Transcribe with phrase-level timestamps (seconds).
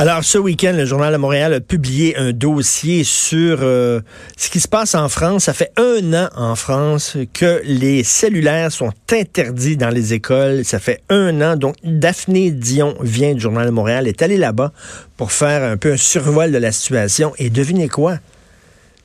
[0.00, 4.00] Alors, ce week-end, le Journal de Montréal a publié un dossier sur euh,
[4.34, 5.44] ce qui se passe en France.
[5.44, 10.64] Ça fait un an en France que les cellulaires sont interdits dans les écoles.
[10.64, 11.54] Ça fait un an.
[11.54, 14.72] Donc, Daphné Dion vient du Journal de Montréal, est allée là-bas
[15.18, 17.34] pour faire un peu un survol de la situation.
[17.36, 18.16] Et devinez quoi?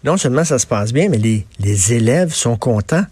[0.06, 3.06] Non seulement ça se passe bien, mais les, les élèves sont contents.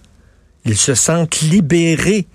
[0.63, 2.27] Ils se sentent libérés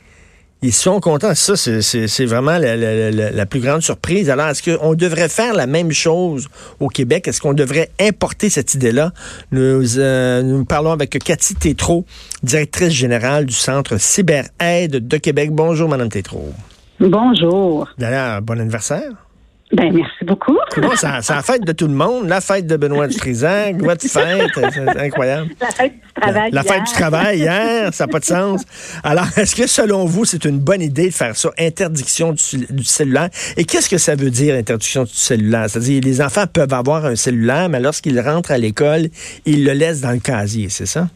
[0.63, 1.35] ils sont contents.
[1.35, 4.31] Ça, c'est vraiment la, plus grande surprise.
[4.31, 6.49] Alors, est-ce qu'on devrait faire la même chose
[6.81, 7.29] au Québec?
[7.29, 9.13] Est-ce qu'on devrait importer cette idée-là?
[9.53, 12.05] Nous, euh, nous parlons avec Cathy Tétrault,
[12.43, 15.51] directrice générale du Centre CyberAide de Québec.
[15.53, 16.53] Bonjour, Madame Tétrault.
[17.01, 17.89] Bonjour.
[17.97, 19.28] D'ailleurs, bon anniversaire.
[19.73, 20.57] Ben, merci beaucoup.
[20.79, 24.51] Bon, c'est la fête de tout le monde, la fête de Benoît Dutrisac, votre fête,
[24.55, 25.51] c'est incroyable.
[25.61, 26.51] La fête du travail.
[26.53, 28.65] La, fête du travail hier, ça n'a pas de sens.
[29.05, 33.29] Alors, est-ce que selon vous, c'est une bonne idée de faire ça, interdiction du, cellulaire?
[33.59, 35.69] Et qu'est-ce que ça veut dire, interdiction du cellulaire?
[35.69, 39.09] C'est-à-dire, les enfants peuvent avoir un cellulaire, mais lorsqu'ils rentrent à l'école,
[39.45, 41.09] ils le laissent dans le casier, c'est ça?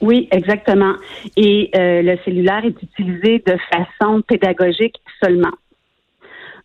[0.00, 0.94] Oui, exactement.
[1.36, 5.52] Et euh, le cellulaire est utilisé de façon pédagogique seulement.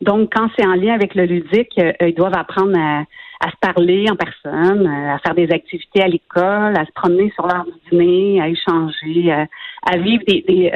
[0.02, 3.04] Donc, quand c'est en lien avec le ludique, euh, ils doivent apprendre à,
[3.50, 7.46] se parler en personne, euh, à faire des activités à l'école, à se promener sur
[7.48, 9.46] l'heure du dîner, à échanger, euh,
[9.86, 10.72] à, vivre des,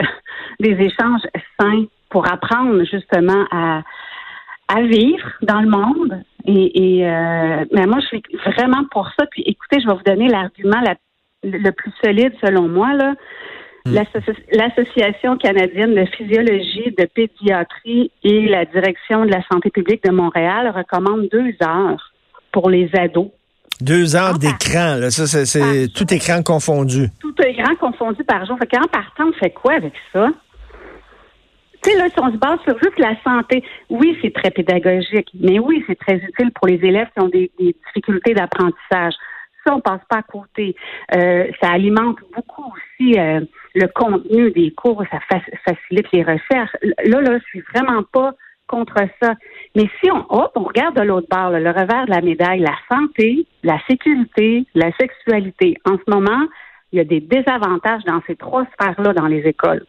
[0.59, 1.21] échanges
[1.59, 3.81] sains pour apprendre justement à,
[4.81, 6.23] vivre dans le monde.
[6.45, 7.03] Et, et
[7.71, 9.27] mais moi, je suis vraiment pour ça.
[9.27, 10.81] Puis écoutez, je vais vous donner l'argument
[11.43, 12.93] le plus solide selon moi.
[12.93, 13.13] Là.
[13.85, 13.99] Mm.
[14.53, 20.71] L'Association canadienne de physiologie, de pédiatrie et la Direction de la santé publique de Montréal
[20.73, 22.13] recommandent deux heures
[22.53, 23.29] pour les ados.
[23.81, 25.11] Deux heures d'écran, là.
[25.11, 27.09] Ça, c'est tout écran confondu.
[27.19, 28.57] Tout écran confondu par jour.
[28.57, 30.29] Fait qu'en partant, on fait quoi avec ça?
[31.81, 35.27] Tu sais, là, si on se base sur juste la santé, oui, c'est très pédagogique,
[35.37, 39.15] mais oui, c'est très utile pour les élèves qui ont des difficultés d'apprentissage
[39.65, 40.75] ça, on passe pas à côté.
[41.15, 43.41] Euh, ça alimente beaucoup aussi euh,
[43.75, 45.19] le contenu des cours, ça
[45.65, 46.75] facilite les recherches.
[47.05, 48.33] Là, là, je suis vraiment pas
[48.67, 49.33] contre ça.
[49.75, 52.75] Mais si on, hop, on regarde de l'autre bord, le revers de la médaille, la
[52.89, 55.77] santé, la sécurité, la sexualité.
[55.85, 56.47] En ce moment,
[56.91, 59.85] il y a des désavantages dans ces trois sphères-là dans les écoles.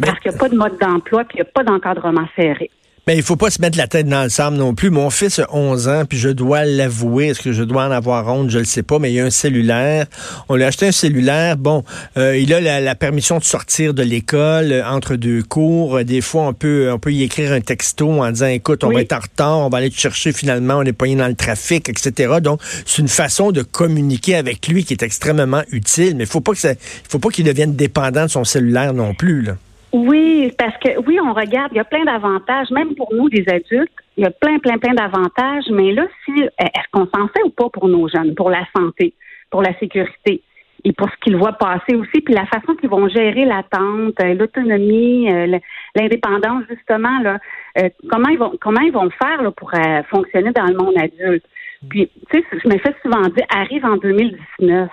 [0.00, 2.70] Parce qu'il n'y a pas de mode d'emploi, puis il n'y a pas d'encadrement serré.
[3.08, 4.90] Mais il faut pas se mettre la tête dans le sable non plus.
[4.90, 7.28] Mon fils a 11 ans, puis je dois l'avouer.
[7.28, 8.50] Est-ce que je dois en avoir honte?
[8.50, 10.04] Je le sais pas, mais il y a un cellulaire.
[10.50, 11.56] On lui a acheté un cellulaire.
[11.56, 11.84] Bon,
[12.18, 16.04] euh, il a la, permission de sortir de l'école euh, entre deux cours.
[16.04, 19.00] Des fois, on peut, on peut y écrire un texto en disant, écoute, on va
[19.00, 21.88] être en retard, on va aller te chercher finalement, on est poigné dans le trafic,
[21.88, 22.34] etc.
[22.42, 26.14] Donc, c'est une façon de communiquer avec lui qui est extrêmement utile.
[26.14, 26.74] Mais il faut pas que ça,
[27.08, 29.54] faut pas qu'il devienne dépendant de son cellulaire non plus, là.
[29.92, 33.44] Oui, parce que oui, on regarde, il y a plein d'avantages, même pour nous, des
[33.48, 37.42] adultes, il y a plein, plein, plein d'avantages, mais là, si est-ce qu'on s'en fait
[37.44, 39.14] ou pas pour nos jeunes, pour la santé,
[39.50, 40.42] pour la sécurité
[40.84, 44.34] et pour ce qu'ils voient passer aussi, puis la façon qu'ils vont gérer l'attente, euh,
[44.34, 45.58] l'autonomie, euh,
[45.94, 47.38] l'indépendance, justement, là,
[47.78, 49.72] euh, comment ils vont comment ils vont faire là, pour
[50.10, 51.44] fonctionner dans le monde adulte?
[51.88, 54.90] Puis, tu sais, je me fais souvent dire, arrive en 2019.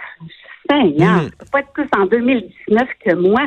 [0.69, 1.29] Seigneur, mmh.
[1.37, 3.41] peut pas être plus en 2019 que moi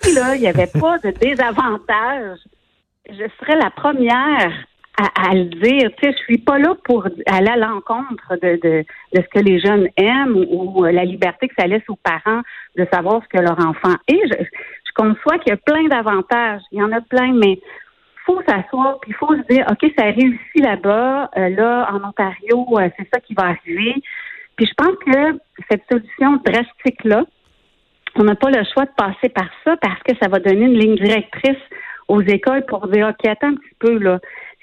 [0.00, 2.38] si là, il n'y avait pas de désavantage,
[3.08, 4.52] je serais la première
[4.98, 5.90] à, le dire.
[5.96, 8.84] Tu sais, je suis pas là pour aller à l'encontre de, de,
[9.14, 12.42] de, ce que les jeunes aiment ou, la liberté que ça laisse aux parents
[12.76, 14.20] de savoir ce que leur enfant est.
[14.30, 16.60] Je, je conçois qu'il y a plein d'avantages.
[16.72, 17.58] Il y en a plein, mais
[18.26, 22.66] faut s'asseoir puis il faut se dire ok ça réussit là-bas euh, là en Ontario
[22.78, 23.94] euh, c'est ça qui va arriver
[24.56, 25.38] puis je pense que
[25.70, 27.24] cette solution drastique là
[28.16, 30.78] on n'a pas le choix de passer par ça parce que ça va donner une
[30.78, 31.58] ligne directrice
[32.08, 34.18] aux écoles pour dire, OK, attends un petit peu, là.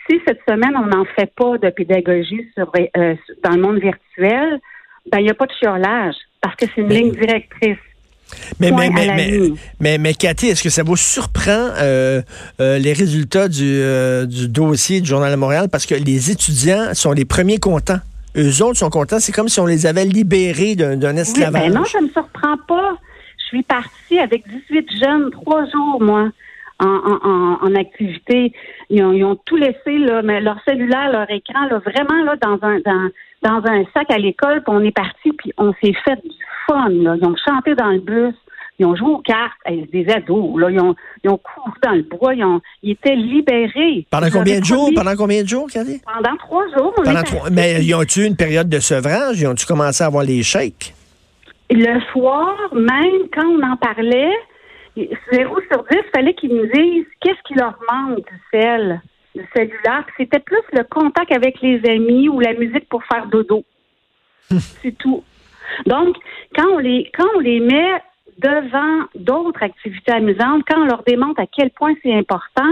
[0.09, 4.59] Si cette semaine, on n'en fait pas de pédagogie sur, euh, dans le monde virtuel,
[5.11, 7.77] ben, il n'y a pas de chiolage parce que c'est une ligne directrice.
[8.59, 12.21] Mais, mais, mais, mais, mais, Cathy, est-ce que ça vous surprend euh,
[12.59, 13.81] euh, les résultats du,
[14.27, 15.69] du dossier du Journal de Montréal?
[15.71, 17.99] Parce que les étudiants sont les premiers contents.
[18.35, 19.19] Eux autres sont contents.
[19.19, 21.63] C'est comme si on les avait libérés d'un esclavage.
[21.63, 22.97] Oui, ben non, ça ne me surprend pas.
[23.47, 26.29] Je suis partie avec 18 jeunes, trois jours, moi,
[26.79, 28.51] en, en, activité.
[28.89, 32.35] Ils ont, ils ont, tout laissé, là, mais leur cellulaire, leur écran, là, vraiment là,
[32.35, 33.09] dans un dans,
[33.41, 36.35] dans un sac à l'école, puis on est parti, puis on s'est fait du
[36.67, 36.89] fun.
[36.89, 37.15] Là.
[37.15, 38.35] Ils ont chanté dans le bus.
[38.79, 39.57] Ils ont joué aux cartes,
[39.91, 43.15] des ados, là, ils ont, ils ont couru dans le bois, ils, ont, ils étaient
[43.15, 44.05] libérés.
[44.11, 44.91] Pendant combien de jours?
[44.93, 45.67] Pendant combien de jours?
[45.73, 46.93] Pendant trois jours.
[46.93, 47.49] Pendant trois...
[47.49, 49.41] Mais ils ont-tu une période de sevrage?
[49.41, 50.93] Ils ont-tu commencé à avoir les chèques?
[51.69, 54.33] Le soir, même quand on en parlait,
[55.31, 59.01] zéro sur dix, il fallait qu'ils nous disent qu'est-ce qui leur manque du sel.
[59.35, 60.05] du cellulaire.
[60.17, 63.63] C'était plus le contact avec les amis ou la musique pour faire dodo.
[64.49, 65.23] C'est tout.
[65.85, 66.15] Donc,
[66.55, 68.01] quand on les quand on les met
[68.37, 72.71] devant d'autres activités amusantes, quand on leur démontre à quel point c'est important,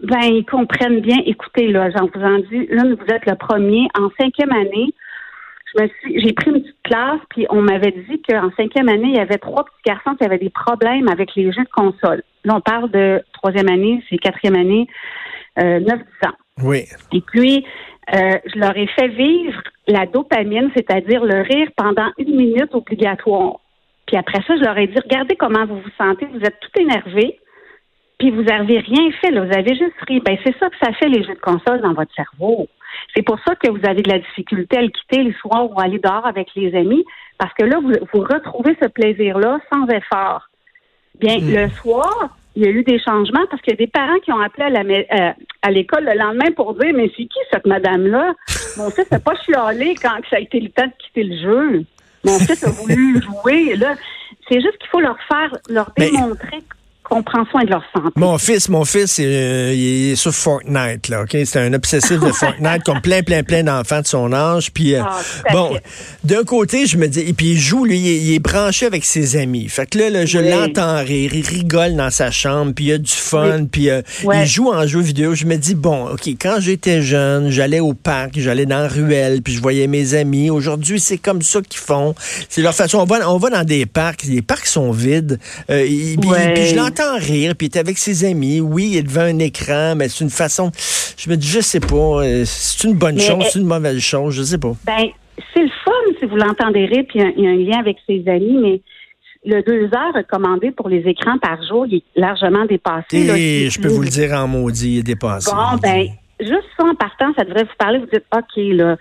[0.00, 1.18] ben ils comprennent bien.
[1.26, 3.86] Écoutez, là, j'en vous en dis, là, vous êtes le premier.
[3.96, 4.92] En cinquième année,
[5.74, 9.08] je me suis, j'ai pris une petite classe, puis on m'avait dit qu'en cinquième année,
[9.08, 12.22] il y avait trois petits garçons qui avaient des problèmes avec les jeux de console.
[12.44, 14.86] Là, on parle de troisième année, c'est quatrième année,
[15.58, 16.64] euh, 9 ans.
[16.64, 16.84] Oui.
[17.12, 17.64] Et puis,
[18.14, 23.60] euh, je leur ai fait vivre la dopamine, c'est-à-dire le rire pendant une minute obligatoire.
[24.06, 26.80] Puis après ça, je leur ai dit, regardez comment vous vous sentez, vous êtes tout
[26.80, 27.38] énervé,
[28.18, 30.20] puis vous n'avez rien fait, là, vous avez juste ri.
[30.20, 32.68] Ben, c'est ça que ça fait les jeux de console dans votre cerveau.
[33.14, 35.78] C'est pour ça que vous avez de la difficulté à le quitter le soir ou
[35.80, 37.04] aller dehors avec les amis,
[37.38, 40.48] parce que là, vous, vous retrouvez ce plaisir-là sans effort.
[41.20, 41.54] Bien, Mm.
[41.54, 44.32] le soir, il y a eu des changements parce qu'il y a des parents qui
[44.32, 45.32] ont appelé à la euh,
[45.62, 48.34] à l'école le lendemain pour dire Mais c'est qui cette madame-là?
[48.76, 51.84] Mon fils n'a pas chialé quand ça a été le temps de quitter le jeu.
[52.24, 53.76] Mon fils a voulu jouer.
[53.76, 53.94] Là,
[54.48, 56.58] c'est juste qu'il faut leur faire, leur démontrer
[57.12, 58.08] qu'on prend soin de leur santé.
[58.16, 61.36] Mon fils, mon fils, euh, il est sur Fortnite, là, OK?
[61.44, 64.70] C'est un obsessif de Fortnite, comme plein, plein, plein d'enfants de son âge.
[64.72, 65.20] Puis, euh, Ah,
[65.52, 65.76] bon,
[66.24, 68.86] d'un côté, je me dis, et puis il joue, lui, il est, il est branché
[68.86, 69.68] avec ses amis.
[69.68, 70.48] Fait que là, là, je Oui.
[70.50, 74.42] l'entends rire, il rigole dans sa chambre, puis il a du fun, puis euh, Ouais.
[74.42, 75.34] il joue en jeu vidéo.
[75.34, 79.42] Je me dis, bon, OK, quand j'étais jeune, j'allais au parc, j'allais dans la ruelle,
[79.42, 80.48] puis je voyais mes amis.
[80.50, 82.14] Aujourd'hui, c'est comme ça qu'ils font.
[82.48, 82.98] C'est leur façon.
[82.98, 85.38] On va, on va dans des parcs, les parcs sont vides,
[85.70, 86.54] euh, et- puis, Ouais.
[86.54, 88.60] puis je l'entends rire, puis il est avec ses amis.
[88.60, 90.70] Oui, il est devant un écran, mais c'est une façon.
[91.16, 93.66] Je me dis, je sais pas, euh, c'est une bonne Mais, chose, euh, c'est une
[93.66, 94.72] mauvaise chose, je sais pas.
[94.86, 95.08] Ben,
[95.54, 97.56] c'est le fun si vous l'entendez rire, puis il y a- il y, a un
[97.56, 98.80] lien avec ses amis, mais
[99.44, 103.24] le deux heures recommandé pour les écrans par jour, il est largement dépassé.
[103.26, 103.34] là.
[103.36, 105.50] Et Si- je peux vous le dire en maudit, il est dépassé.
[105.50, 106.06] Bon, ben,
[106.40, 107.98] juste ça en partant, ça devrait vous parler.
[107.98, 108.96] Vous dites, OK, là,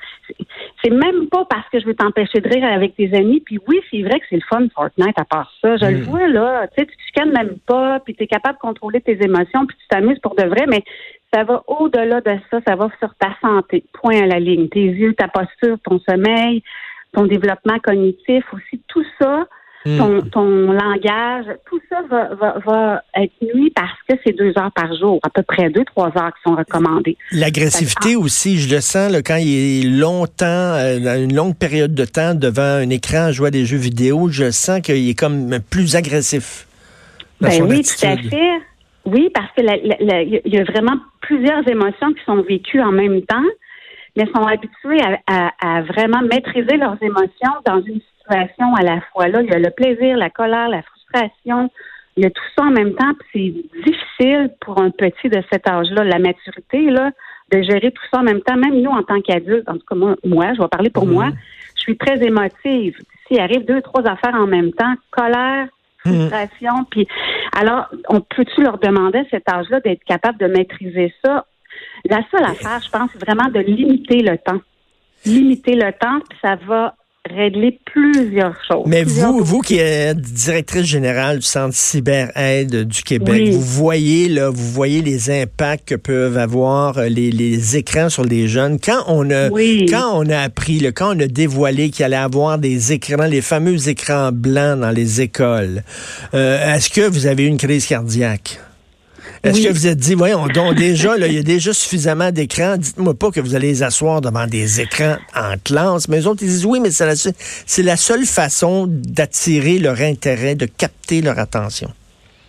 [0.83, 3.41] c'est- même pas parce que je veux t'empêcher de rire avec tes amis.
[3.45, 5.77] Puis oui, c'est vrai que c'est le fun, Fortnite, à part ça.
[5.77, 5.89] Je Hmm.
[5.91, 6.67] le vois, là.
[6.67, 9.65] Tu sais, tu te scannes même pas, puis tu es capable de contrôler tes émotions,
[9.65, 10.83] puis tu t'amuses pour de vrai, mais
[11.33, 12.59] ça va au-delà de ça.
[12.67, 13.83] Ça va sur ta santé.
[13.93, 14.67] Point à la ligne.
[14.69, 16.61] Tes yeux, ta posture, ton sommeil,
[17.13, 18.81] ton développement cognitif aussi.
[18.87, 19.45] Tout ça, Hmm.
[19.83, 24.71] Ton, ton langage, tout ça va, va, va être nuit parce que c'est deux heures
[24.75, 27.17] par jour, à peu près deux, trois heures qui sont recommandées.
[27.31, 29.49] L'agressivité aussi, je le sens là, quand il
[29.85, 33.65] est longtemps, euh, une longue période de temps devant un écran à jouer à des
[33.65, 36.67] jeux vidéo, je sens qu'il est comme plus agressif.
[37.39, 38.61] dans Ben son oui, tout à fait.
[39.05, 43.41] Oui, parce que il y a vraiment plusieurs émotions qui sont vécues en même temps,
[44.15, 49.27] mais sont habitués à, à- à vraiment maîtriser leurs émotions dans une à la fois.
[49.27, 51.69] Là, il y a le plaisir, la colère, la frustration.
[52.17, 53.13] Il y a tout ça en même temps.
[53.31, 57.11] puis C'est difficile pour un petit de cet âge-là, la maturité, là,
[57.51, 58.55] de gérer tout ça en même temps.
[58.57, 61.13] Même nous, en tant qu'adultes, en tout cas moi, moi, je vais parler pour Mhm.
[61.13, 61.29] moi,
[61.75, 62.97] je suis très émotive.
[63.27, 65.67] S'il arrive deux, trois affaires en même temps, colère,
[66.05, 66.29] Mhm.
[66.29, 67.07] frustration, puis
[67.57, 71.45] alors, on peut-tu leur demander à cet âge-là d'être capable de maîtriser ça?
[72.09, 74.59] La seule affaire, je pense, c'est vraiment de limiter le temps.
[75.25, 76.95] Limiter le temps, puis ça va
[77.29, 78.83] régler plusieurs choses.
[78.87, 83.51] Mais Plusieurs vous, vous qui êtes directrice générale du Centre CyberAide du Québec, Oui.
[83.51, 88.25] vous voyez là, vous voyez les impacts que peuvent avoir euh, les, les écrans sur
[88.25, 88.79] les jeunes.
[88.79, 89.85] Quand on a, Oui.
[89.89, 93.41] quand on a appris, là, quand on a dévoilé qu'il allait avoir des écrans, les
[93.41, 95.83] fameux écrans blancs dans les écoles,
[96.33, 98.59] euh, est-ce que vous avez eu une crise cardiaque?
[99.43, 99.65] Est-ce Oui.
[99.67, 102.77] que vous êtes dit, voyons, donc déjà, il y a déjà suffisamment d'écrans.
[102.77, 106.07] Dites-moi pas que vous allez les asseoir devant des écrans en classe.
[106.07, 109.79] Mais eux autres, ils disent, oui, mais c'est la, seule- c'est la seule façon d'attirer
[109.79, 111.89] leur intérêt, de capter leur attention.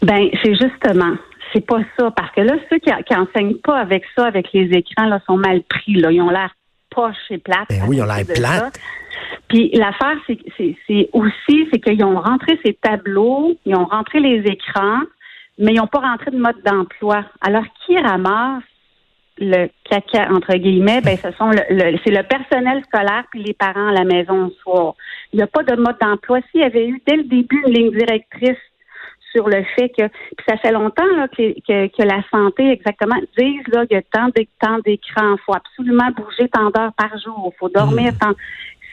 [0.02, 1.14] Ben, c'est justement.
[1.52, 2.10] C'est pas ça.
[2.16, 5.36] Parce que là, ceux qui, qui enseignent pas avec ça, avec les écrans, là, sont
[5.36, 5.94] mal pris.
[5.94, 6.10] Là.
[6.10, 6.54] Ils ont l'air
[6.90, 7.68] poche et plate.
[7.70, 8.70] Ben oui, ils ont l'air ça.
[9.48, 15.00] Puis l'affaire, c'est aussi, c'est qu'ils ont rentré ces tableaux, ils ont rentré les écrans,
[15.58, 17.24] mais ils n'ont pas rentré de mode d'emploi.
[17.40, 18.62] Alors, qui ramasse
[19.38, 23.54] le caca, entre guillemets, ben, ce sont le, le- c'est le personnel scolaire puis les
[23.54, 24.94] parents à la maison le soir.
[25.32, 26.40] Il n'y a pas de mode d'emploi.
[26.50, 28.58] S'il y avait eu dès le début une ligne directrice
[29.34, 33.16] sur le fait que puis ça fait longtemps là, que, que, que la santé exactement
[33.38, 37.16] disent là qu'il y a tant d'é- tant d'écrans, faut absolument bouger tant d'heures par
[37.18, 38.32] jour, faut dormir tant.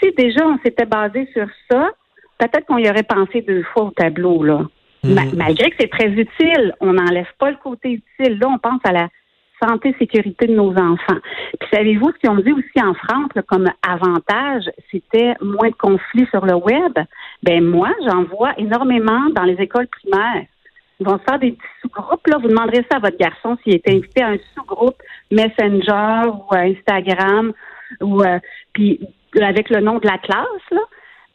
[0.01, 1.89] Si déjà on s'était basé sur ça,
[2.37, 4.61] peut-être qu'on y aurait pensé deux fois au tableau là.
[5.03, 8.39] Ma- malgré que c'est très utile, on n'enlève pas le côté utile.
[8.39, 9.07] Là, on pense à la
[9.61, 11.19] santé sécurité de nos enfants.
[11.59, 15.75] Puis savez-vous ce qu'ils ont dit aussi en France là, comme avantage, c'était moins de
[15.75, 16.93] conflits sur le web?
[17.43, 20.45] Ben moi, j'en vois énormément dans les écoles primaires.
[20.99, 22.27] Ils vont se faire des petits sous-groupes.
[22.27, 25.01] Là, vous demanderez ça à votre garçon s'il est invité à un sous-groupe
[25.31, 27.53] Messenger ou Instagram
[28.01, 28.39] ou euh,
[28.73, 28.99] puis
[29.41, 30.45] avec le nom de la classe.
[30.71, 30.81] Là.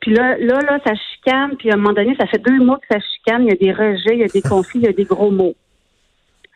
[0.04, 1.56] Puis là, là, là, ça chicane.
[1.56, 3.44] Puis à un moment donné, ça fait deux mois que ça chicane.
[3.44, 5.30] Il y a des rejets, il y a des conflits, il y a des gros
[5.30, 5.54] mots.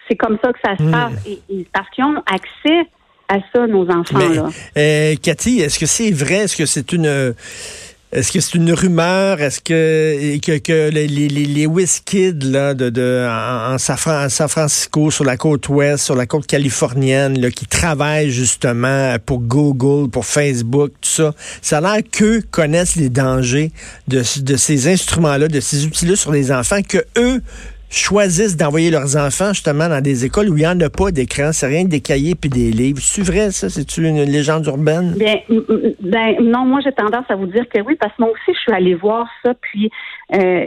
[0.07, 0.91] C'est comme ça que ça se hmm.
[0.91, 1.27] passe.
[1.27, 2.91] Et, parce qu'ils ont accès
[3.27, 4.51] à ça, nos enfants-là.
[4.77, 6.45] Euh, Cathy, est-ce que c'est vrai?
[6.45, 7.35] Est-ce que c'est une
[8.11, 9.41] est-ce que c'est une rumeur?
[9.43, 16.05] Est-ce que, les, les, les là, de, de, en, San Francisco, sur la côte ouest,
[16.05, 21.79] sur la côte californienne, là, qui travaillent justement pour Google, pour Facebook, tout ça, ça
[21.79, 23.73] a l'air qu'eux connaissent les dangers
[24.09, 27.43] de, de ces instruments-là, de ces outils-là sur les enfants, que eux
[27.91, 31.51] choisissent d'envoyer leurs enfants justement dans des écoles où il n'y en a pas d'écran,
[31.53, 33.01] c'est rien que des cahiers puis des livres.
[33.01, 33.69] C'est vrai ça?
[33.69, 35.15] C'est une légende urbaine?
[35.17, 38.55] Bien, ben, non, moi j'ai tendance à vous dire que oui, parce que moi aussi
[38.55, 39.91] je suis allée voir ça, puis
[40.35, 40.67] euh,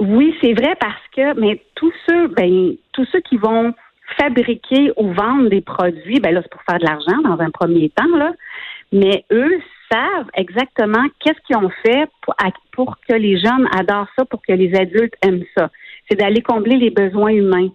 [0.00, 3.74] oui, c'est vrai parce que, mais tous ceux, ben, tous ceux qui vont
[4.16, 7.90] fabriquer ou vendre des produits, ben là, c'est pour faire de l'argent dans un premier
[7.90, 8.32] temps, là.
[8.92, 9.60] Mais eux
[9.92, 12.08] savent exactement qu'est-ce qu'ils ont fait
[12.72, 15.68] pour que les jeunes adorent ça, pour que les adultes aiment ça
[16.08, 17.68] c'est d'aller combler les besoins humains.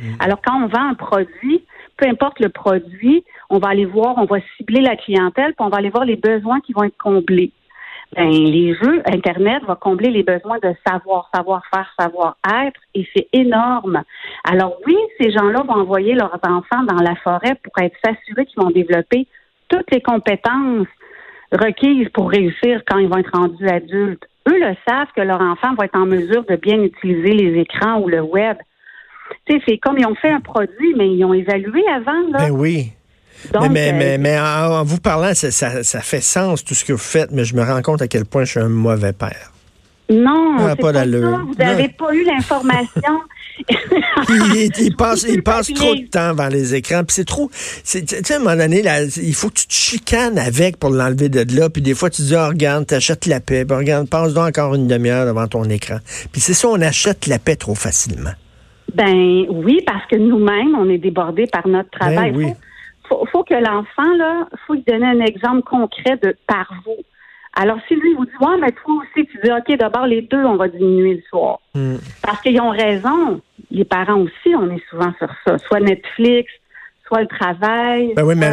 [0.00, 0.14] Mm.
[0.20, 1.64] Alors, quand on vend un produit,
[1.96, 5.68] peu importe le produit, on va aller voir, on va cibler la clientèle, puis on
[5.68, 7.52] va aller voir les besoins qui vont être comblés.
[8.14, 14.02] Ben, les jeux, Internet va combler les besoins de savoir, savoir-faire, savoir-être, et c'est énorme.
[14.44, 18.62] Alors oui, ces gens-là vont envoyer leurs enfants dans la forêt pour être s'assurer qu'ils
[18.62, 19.26] vont développer
[19.68, 20.88] toutes les compétences
[21.52, 25.74] requises pour réussir quand ils vont être rendus adultes eux le savent que leur enfant
[25.74, 28.56] va être en mesure de bien utiliser les écrans ou le web.
[29.46, 32.28] Tu sais, c'est comme ils ont fait un produit, mais ils ont évalué avant.
[32.30, 32.38] Là.
[32.38, 32.92] Ben oui.
[33.54, 36.98] mais, mais, euh, mais, en, vous parlant, ça, ça, fait sens tout ce que vous
[36.98, 39.52] faites, mais je me rends compte à quel point je suis un mauvais père.
[40.10, 41.06] Non, ah, pas, pas ça.
[41.06, 43.20] Vous n'avez pas eu l'information.
[44.28, 47.04] il, passe, il passe trop de temps devant les écrans.
[47.04, 47.48] Puis c'est trop.
[47.48, 47.54] Tu
[47.84, 51.28] sais, à un moment donné, là, il faut que tu te chicanes avec pour l'enlever
[51.28, 51.70] de là.
[51.70, 53.64] Puis des fois, tu dis, oh, regarde, t'achètes la paix.
[53.64, 55.96] Puis regarde, passe donc encore une demi-heure devant ton écran.
[56.32, 58.32] Puis c'est ça, on achète la paix trop facilement.
[58.94, 62.32] Ben oui, parce que nous-mêmes, on est débordés par notre ben travail.
[62.36, 62.54] Il
[63.08, 67.02] faut, faut, que l'enfant, là, faut lui donner un exemple concret de par vous.
[67.54, 70.42] Alors, si lui vous dit, ouais, mais toi aussi, tu dis, OK, d'abord, les deux,
[70.44, 71.60] on va diminuer le soir.
[71.74, 71.96] Hmm.
[72.22, 73.40] Parce qu'ils ont raison.
[73.70, 75.58] Les parents aussi, on est souvent sur ça.
[75.58, 76.50] Soit Netflix,
[77.20, 78.12] le travail.
[78.16, 78.52] Ben oui, mais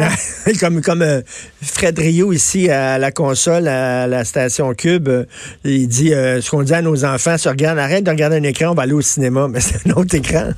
[0.60, 1.20] comme, comme euh,
[1.62, 5.24] Fred Rio ici à la console, à la station Cube, euh,
[5.64, 8.42] il dit euh, ce qu'on dit à nos enfants, se regarde, arrête de regarder un
[8.42, 10.50] écran, on va aller au cinéma, mais c'est un autre écran.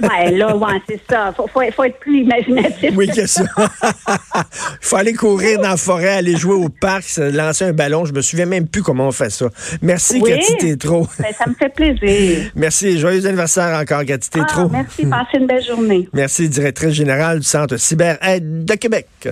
[0.00, 1.32] ben là, ouais, c'est ça.
[1.36, 2.92] Faut, faut, être plus imaginatif.
[2.96, 3.44] Oui, que ça.
[4.08, 4.18] Il
[4.80, 8.04] faut aller courir dans la forêt, aller jouer au parc, lancer un ballon.
[8.04, 9.46] Je me souviens même plus comment on fait ça.
[9.82, 10.30] Merci, oui?
[10.30, 11.06] Cathy Tétro.
[11.18, 12.50] Ben, ça me fait plaisir.
[12.54, 12.98] merci.
[12.98, 14.62] Joyeux anniversaire encore, Cathy Tétro.
[14.62, 15.06] Ah, merci.
[15.06, 16.08] Passez une belle journée.
[16.12, 19.28] Merci, directrice générale du Centre Cyber Aide de Québec.